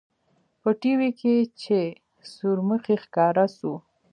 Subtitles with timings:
[0.61, 1.79] په ټي وي کښې چې
[2.33, 3.73] سورمخى ښکاره سو.